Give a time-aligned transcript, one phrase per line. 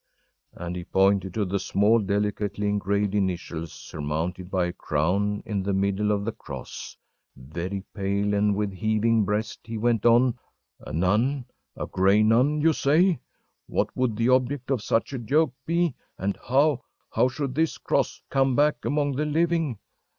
[0.57, 5.61] ‚ÄĚ And he pointed to the small, delicately engraved initials, surmounted by a crown, in
[5.61, 6.97] the middle of the cross.
[7.35, 10.39] Very pale and with heaving breast he went on:
[10.79, 11.45] “A nun,
[11.77, 13.19] a gray nun, you say?
[13.67, 15.93] What would the object of such a joke be?
[16.17, 16.81] and how
[17.11, 19.77] how should this cross come back among the living?